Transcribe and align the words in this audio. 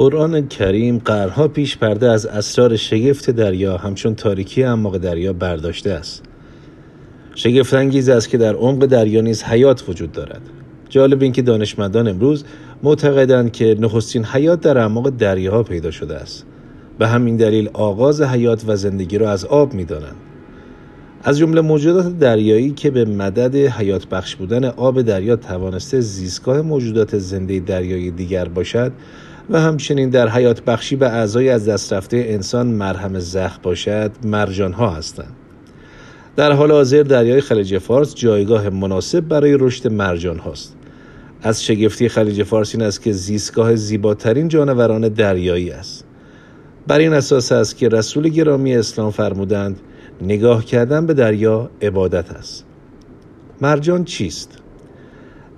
قرآن 0.00 0.48
کریم 0.48 0.98
قرنها 0.98 1.48
پیش 1.48 1.76
پرده 1.76 2.10
از 2.10 2.26
اسرار 2.26 2.76
شگفت 2.76 3.30
دریا 3.30 3.76
همچون 3.76 4.14
تاریکی 4.14 4.64
اماق 4.64 4.98
دریا 4.98 5.32
برداشته 5.32 5.90
است. 5.90 6.22
شگفت 7.34 7.74
انگیز 7.74 8.08
است 8.08 8.28
که 8.28 8.38
در 8.38 8.54
عمق 8.54 8.86
دریا 8.86 9.20
نیز 9.20 9.42
حیات 9.42 9.88
وجود 9.88 10.12
دارد. 10.12 10.40
جالب 10.88 11.22
این 11.22 11.32
که 11.32 11.42
دانشمندان 11.42 12.08
امروز 12.08 12.44
معتقدند 12.82 13.52
که 13.52 13.76
نخستین 13.80 14.24
حیات 14.24 14.60
در 14.60 14.78
اعماق 14.78 15.10
دریاها 15.10 15.62
پیدا 15.62 15.90
شده 15.90 16.16
است. 16.16 16.44
به 16.98 17.08
همین 17.08 17.36
دلیل 17.36 17.70
آغاز 17.72 18.22
حیات 18.22 18.64
و 18.66 18.76
زندگی 18.76 19.18
را 19.18 19.30
از 19.30 19.44
آب 19.44 19.74
می‌دانند. 19.74 20.16
از 21.22 21.38
جمله 21.38 21.60
موجودات 21.60 22.18
دریایی 22.18 22.70
که 22.70 22.90
به 22.90 23.04
مدد 23.04 23.56
حیات 23.56 24.06
بخش 24.06 24.36
بودن 24.36 24.64
آب 24.64 25.02
دریا 25.02 25.36
توانسته 25.36 26.00
زیستگاه 26.00 26.60
موجودات 26.60 27.18
زنده 27.18 27.60
دریایی 27.60 28.10
دیگر 28.10 28.48
باشد 28.48 28.92
و 29.50 29.60
همچنین 29.60 30.10
در 30.10 30.28
حیات 30.28 30.64
بخشی 30.64 30.96
به 30.96 31.06
اعضای 31.06 31.48
از 31.48 31.68
دست 31.68 31.92
رفته 31.92 32.24
انسان 32.28 32.66
مرهم 32.66 33.18
زخم 33.18 33.60
باشد 33.62 34.10
مرجان 34.24 34.72
ها 34.72 34.90
هستند. 34.90 35.32
در 36.36 36.52
حال 36.52 36.70
حاضر 36.70 37.02
دریای 37.02 37.40
خلیج 37.40 37.78
فارس 37.78 38.14
جایگاه 38.14 38.68
مناسب 38.68 39.20
برای 39.20 39.56
رشد 39.60 39.92
مرجان 39.92 40.38
هاست 40.38 40.76
از 41.42 41.64
شگفتی 41.64 42.08
خلیج 42.08 42.42
فارس 42.42 42.74
این 42.74 42.84
است 42.84 43.02
که 43.02 43.12
زیستگاه 43.12 43.76
زیباترین 43.76 44.48
جانوران 44.48 45.08
دریایی 45.08 45.70
است. 45.70 46.04
بر 46.86 46.98
این 46.98 47.12
اساس 47.12 47.52
است 47.52 47.76
که 47.76 47.88
رسول 47.88 48.28
گرامی 48.28 48.76
اسلام 48.76 49.10
فرمودند 49.10 49.80
نگاه 50.22 50.64
کردن 50.64 51.06
به 51.06 51.14
دریا 51.14 51.70
عبادت 51.82 52.32
است. 52.32 52.64
مرجان 53.60 54.04
چیست؟ 54.04 54.59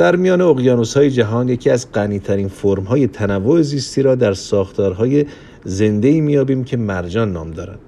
در 0.00 0.16
میان 0.16 0.40
اقیانوس 0.40 0.96
های 0.96 1.10
جهان 1.10 1.48
یکی 1.48 1.70
از 1.70 1.92
غنیترین 1.92 2.48
فرم 2.48 2.82
های 2.82 3.06
تنوع 3.06 3.62
زیستی 3.62 4.02
را 4.02 4.14
در 4.14 4.32
ساختارهای 4.32 5.26
زنده 5.64 6.08
ای 6.08 6.20
میابیم 6.20 6.64
که 6.64 6.76
مرجان 6.76 7.32
نام 7.32 7.50
دارد 7.50 7.78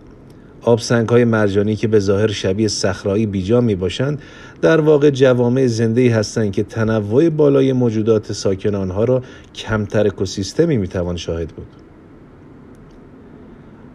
آبسنگ 0.62 1.08
های 1.08 1.24
مرجانی 1.24 1.76
که 1.76 1.88
به 1.88 1.98
ظاهر 1.98 2.28
شبیه 2.28 2.68
صخرایی 2.68 3.26
بیجا 3.26 3.60
می 3.60 3.74
باشند 3.74 4.22
در 4.62 4.80
واقع 4.80 5.10
جوامع 5.10 5.66
زنده 5.66 6.00
ای 6.00 6.08
هستند 6.08 6.52
که 6.52 6.62
تنوع 6.62 7.28
بالای 7.28 7.72
موجودات 7.72 8.32
ساکن 8.32 8.74
آنها 8.74 9.04
را 9.04 9.22
کمتر 9.54 10.06
اکوسیستمی 10.06 10.76
می 10.76 10.88
توان 10.88 11.16
شاهد 11.16 11.48
بود 11.48 11.66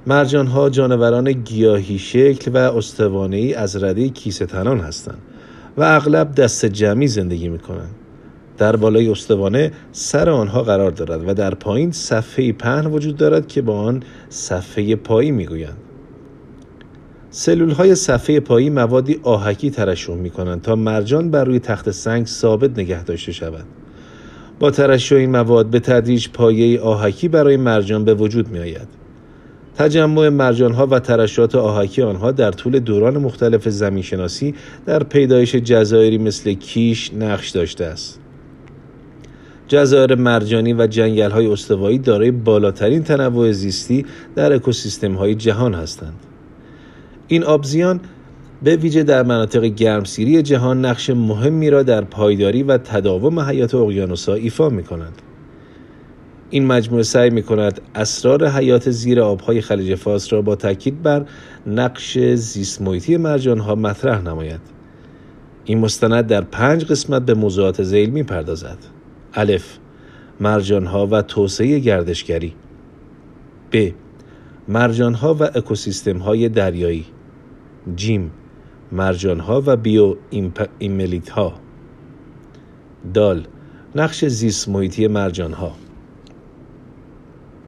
مرجان 0.07 0.47
ها 0.47 0.69
جانوران 0.69 1.31
گیاهی 1.31 1.99
شکل 1.99 2.51
و 2.51 2.57
استوانه 2.57 3.53
از 3.57 3.83
رده 3.83 4.09
کیسه 4.09 4.45
تنان 4.45 4.79
هستند 4.79 5.21
و 5.77 5.83
اغلب 5.83 6.35
دست 6.35 6.65
جمعی 6.65 7.07
زندگی 7.07 7.49
می 7.49 7.59
کنند. 7.59 8.06
در 8.57 8.75
بالای 8.75 9.09
استوانه 9.09 9.71
سر 9.91 10.29
آنها 10.29 10.63
قرار 10.63 10.91
دارد 10.91 11.29
و 11.29 11.33
در 11.33 11.55
پایین 11.55 11.91
صفحه 11.91 12.51
پهن 12.51 12.85
وجود 12.85 13.17
دارد 13.17 13.47
که 13.47 13.61
با 13.61 13.79
آن 13.81 14.03
صفحه 14.29 14.95
پایی 14.95 15.31
می 15.31 15.45
گویند. 15.45 15.77
سلول 17.29 17.71
های 17.71 17.95
صفحه 17.95 18.39
پایی 18.39 18.69
موادی 18.69 19.19
آهکی 19.23 19.69
ترشح 19.69 20.13
می 20.13 20.29
کنند 20.29 20.61
تا 20.61 20.75
مرجان 20.75 21.31
بر 21.31 21.43
روی 21.43 21.59
تخت 21.59 21.91
سنگ 21.91 22.25
ثابت 22.25 22.79
نگه 22.79 23.03
داشته 23.03 23.31
شود. 23.31 23.65
با 24.59 24.71
ترشح 24.71 25.15
این 25.15 25.29
مواد 25.29 25.65
به 25.65 25.79
تدریج 25.79 26.29
پایه 26.29 26.79
آهکی 26.79 27.27
برای 27.27 27.57
مرجان 27.57 28.05
به 28.05 28.13
وجود 28.13 28.47
می 28.47 28.59
آید. 28.59 28.87
تجمع 29.77 30.29
مرجان 30.29 30.73
ها 30.73 30.87
و 30.87 30.99
ترشحات 30.99 31.55
آهکی 31.55 32.01
آنها 32.01 32.31
در 32.31 32.51
طول 32.51 32.79
دوران 32.79 33.17
مختلف 33.17 33.69
زمینشناسی 33.69 34.55
در 34.85 35.03
پیدایش 35.03 35.55
جزایری 35.55 36.17
مثل 36.17 36.53
کیش 36.53 37.13
نقش 37.13 37.49
داشته 37.49 37.85
است. 37.85 38.19
جزایر 39.67 40.15
مرجانی 40.15 40.73
و 40.73 40.87
جنگل 40.87 41.31
های 41.31 41.47
استوایی 41.47 41.97
دارای 41.97 42.31
بالاترین 42.31 43.03
تنوع 43.03 43.51
زیستی 43.51 44.05
در 44.35 44.53
اکوسیستم 44.53 45.13
های 45.13 45.35
جهان 45.35 45.73
هستند. 45.73 46.19
این 47.27 47.43
آبزیان 47.43 47.99
به 48.63 48.75
ویژه 48.75 49.03
در 49.03 49.23
مناطق 49.23 49.63
گرمسیری 49.65 50.41
جهان 50.41 50.85
نقش 50.85 51.09
مهمی 51.09 51.69
را 51.69 51.83
در 51.83 52.01
پایداری 52.01 52.63
و 52.63 52.77
تداوم 52.77 53.39
حیات 53.39 53.75
اقیانوسها 53.75 54.35
ایفا 54.35 54.69
می 54.69 54.83
کنند. 54.83 55.21
این 56.49 56.65
مجموعه 56.65 57.03
سعی 57.03 57.29
می 57.29 57.43
کند 57.43 57.81
اسرار 57.95 58.47
حیات 58.47 58.91
زیر 58.91 59.21
آبهای 59.21 59.61
خلیج 59.61 59.95
فارس 59.95 60.33
را 60.33 60.41
با 60.41 60.55
تاکید 60.55 61.03
بر 61.03 61.25
نقش 61.67 62.17
زیست 62.17 62.81
محیطی 62.81 63.17
مرجان 63.17 63.59
ها 63.59 63.75
مطرح 63.75 64.21
نماید. 64.21 64.61
این 65.65 65.79
مستند 65.79 66.27
در 66.27 66.41
پنج 66.41 66.85
قسمت 66.85 67.21
به 67.21 67.33
موضوعات 67.33 67.83
زیل 67.83 68.09
می 68.09 68.23
پردازد. 68.23 68.96
الف 69.37 69.77
مرجان 70.39 70.85
ها 70.85 71.07
و 71.11 71.21
توسعه 71.21 71.79
گردشگری. 71.79 72.53
ب 73.71 73.89
مرجان 74.67 75.13
ها 75.13 75.33
و 75.33 75.43
اکوسیستم 75.43 76.17
های 76.17 76.49
دریایی. 76.49 77.05
جیم 77.95 78.31
مرجان 78.91 79.39
ها 79.39 79.63
و 79.65 79.75
بیو 79.75 80.15
ایملیت 80.79 81.29
ها 81.29 81.53
دال 83.13 83.47
نقش 83.95 84.25
زیست 84.25 84.69
محیطی 84.69 85.07
مرجان 85.07 85.53
ها 85.53 85.75